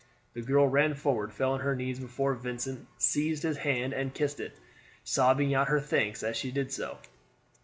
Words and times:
The 0.33 0.41
girl 0.41 0.67
ran 0.67 0.95
forward, 0.95 1.31
fell 1.31 1.51
on 1.51 1.59
her 1.59 1.75
knees 1.75 1.99
before 1.99 2.33
Vincent, 2.33 2.87
seized 2.97 3.43
his 3.43 3.57
hand 3.57 3.93
and 3.93 4.11
kissed 4.15 4.39
it, 4.39 4.57
sobbing 5.03 5.53
out 5.53 5.67
her 5.67 5.79
thanks 5.79 6.23
as 6.23 6.35
she 6.35 6.49
did 6.51 6.71
so. 6.71 6.97